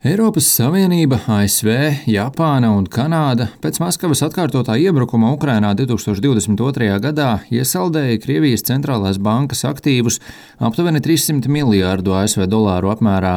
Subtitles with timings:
[0.00, 1.66] Eiropas Savienība, ASV,
[2.08, 6.86] Japāna un Kanāda pēc Maskavas atkārtotā iebrukuma Ukrainā 2022.
[7.04, 10.16] gadā iesaldēja Krievijas centrālās bankas aktīvus
[10.56, 13.34] aptuveni 300 miljārdu ASV dolāru apmērā.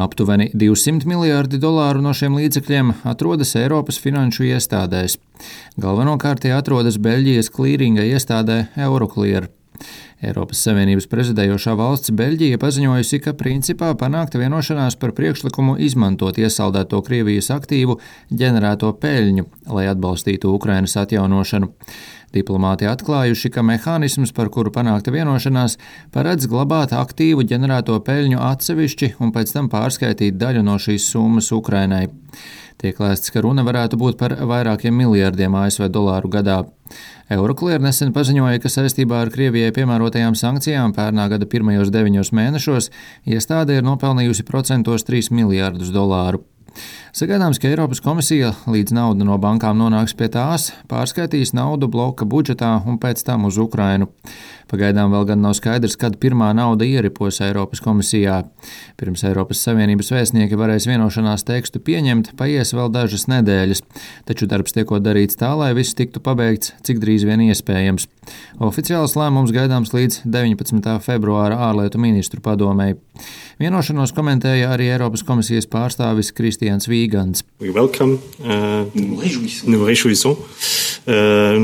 [0.00, 5.20] Aptuveni 200 miljārdi dolāru no šiem līdzekļiem atrodas Eiropas finanšu iestādēs.
[5.76, 9.52] Galvenokārt tie atrodas Beļģijas klīringa iestādē Euroclear.
[10.20, 17.48] Eiropas Savienības prezidējošā valsts Beļģija paziņojusi, ka principā panākta vienošanās par priekšlikumu izmantot iesaldēto Krievijas
[17.54, 17.96] aktīvu
[18.28, 21.72] ģenerēto peļņu, lai atbalstītu Ukrainas atjaunošanu.
[22.36, 25.78] Diplomāti atklājuši, ka mehānisms, par kuru panākta vienošanās,
[26.14, 32.04] paredz glabāt aktīvu ģenerēto peļņu atsevišķi un pēc tam pārskaitīt daļu no šīs summas Ukrainai.
[32.80, 36.62] Tiek lēsts, ka runa varētu būt par vairākiem miljardiem ASV dolāru gadā.
[37.30, 39.74] Euroclear nesen paziņoja, ka saistībā ar Krievijai
[40.10, 42.90] piemērotajām sankcijām pērnā gada pirmajos deviņos mēnešos
[43.30, 46.42] iestāde ir nopelnījusi procentos 3 miljārdus dolāru.
[47.16, 52.76] Sagaidāms, ka Eiropas komisija, līdz nauda no bankām nonāks pie tās, pārskaitīs naudu bloka budžetā
[52.86, 54.06] un pēc tam uz Ukrainu.
[54.70, 58.36] Pagaidām vēl gan nav skaidrs, kad pirmā nauda ieripos Eiropas komisijā.
[59.00, 63.82] Pirms Eiropas Savienības vēstnieki varēs vienošanās tekstu pieņemt, paies vēl dažas nedēļas,
[64.30, 68.06] taču darbs tiekot darīts tā, lai viss tiktu pabeigts cik drīz vien iespējams.
[68.62, 70.94] Oficiāls lēmums gaidāms līdz 19.
[71.02, 73.00] februāra ārlietu ministru padomēji.
[73.60, 76.88] Vienošanos komentēja arī Eiropas komisijas pārstāvis Kristians.
[77.60, 80.38] Welcome, uh, nous réjouissons.
[81.04, 81.56] Uh,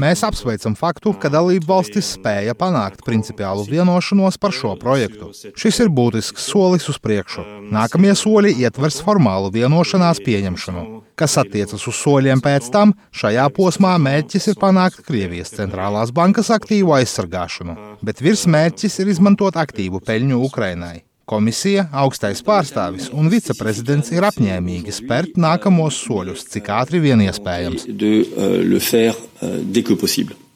[0.00, 5.30] Mēs apsveicam faktu, ka dalību valstis spēja panākt principiālu vienošanos par šo projektu.
[5.56, 7.44] Šis ir būtisks solis uz priekšu.
[7.72, 10.84] Nākamie soļi ietvers formālu vienošanās pieņemšanu.
[11.14, 16.96] Kas attiecas uz soļiem pēc tam, šajā posmā mērķis ir panākt Krievijas centrālās bankas aktīvu
[16.96, 21.04] aizsargāšanu, bet virsmērķis ir izmantot aktīvu peļņu Ukrainai.
[21.30, 27.86] Komisija, augstais pārstāvis un viceprezidents ir apņēmīgi spērt nākamos soļus, cik ātri vien iespējams.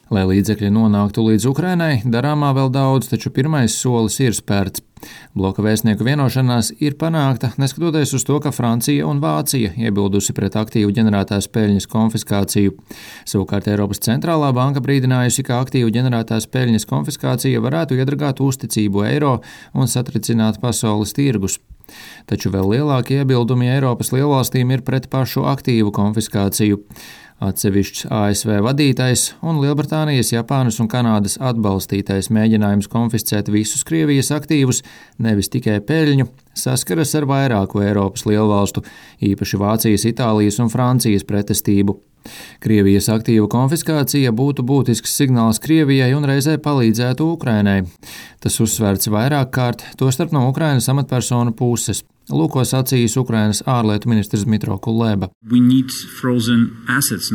[0.09, 4.83] Lai līdzekļi nonāktu līdz Ukrainai, darāmā vēl daudz, taču pirmais solis ir spērts.
[5.37, 10.91] Bloka vēstnieku vienošanās ir panākta, neskatoties uz to, ka Francija un Vācija iebildusi pret aktīvu
[10.97, 12.75] ģenerētās peļņas konfiskāciju.
[13.29, 19.39] Savukārt Eiropas centrālā banka brīdinājusi, ka aktīvu ģenerētās peļņas konfiskācija varētu iedragāt uzticību eiro
[19.73, 21.59] un satricināt pasaules tirgus.
[22.29, 26.83] Taču vēl lielākie iebildumi Eiropas lielvalstīm ir pret pašu aktīvu konfiskāciju.
[27.39, 34.81] Atsevišķs ASV vadītais un Lielbritānijas, Japānas un Kanādas atbalstītais mēģinājums konfiscēt visus Krievijas aktīvus,
[35.23, 36.27] nevis tikai peļņu,
[36.59, 38.83] saskaras ar vairāku Eiropas lielvalstu,
[39.23, 41.95] īpaši Vācijas, Itālijas un Francijas pretestību.
[42.59, 47.85] Krievijas aktīvu konfiskācija būtu būtisks signāls Krievijai un reizē palīdzētu Ukrainai.
[48.43, 52.03] Tas uzsvērts vairāk kārt, tostarp no Ukrainas amatpersonu puses.
[52.29, 55.31] Lūko sacījis Ukrainas ārlietu ministrs Mitro Kulēba.
[56.93, 57.31] Assets,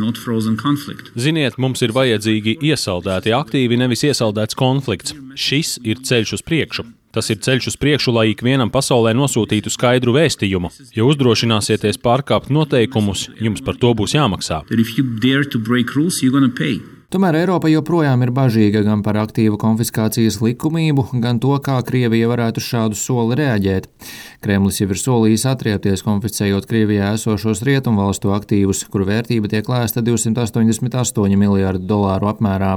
[1.19, 5.15] Ziniet, mums ir vajadzīgi iesaldēti aktīvi, nevis iesaldēts konflikts.
[5.35, 6.87] Šis ir ceļš uz priekšu.
[7.15, 10.71] Tas ir ceļš uz priekšu, lai ikvienam pasaulē nosūtītu skaidru vēstījumu.
[10.95, 14.63] Ja uzdrošināsieties pārkāpt noteikumus, jums par to būs jāmaksā.
[17.15, 22.59] Tomēr Eiropa joprojām ir bažīga gan par aktīvu konfiskācijas likumību, gan to, kā Krievija varētu
[22.59, 23.87] šādu soli reaģēt.
[24.43, 31.39] Kremlis jau ir solījis atriepties, konfiscējot Krievijā esošos rietumvalstu aktīvus, kuru vērtība tiek lēsta 288
[31.39, 32.73] miljārdu dolāru apmērā.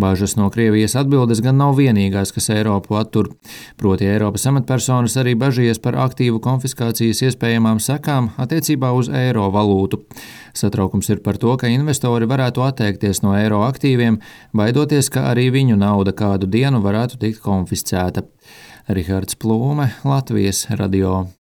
[0.00, 3.30] Bāžas no Krievijas atbildes gan nav vienīgās, kas Eiropu attur.
[3.80, 10.02] Proti, Eiropas amatpersonas arī bažījies par aktīvu konfiskācijas iespējamām sekām attiecībā uz eiro valūtu.
[10.54, 14.20] Satraukums ir par to, ka investori varētu atteikties no eiro aktīviem,
[14.54, 18.26] baidoties, ka arī viņu nauda kādu dienu varētu tikt konfiscēta.
[18.88, 21.24] Rihards Plūme, Latvijas radio.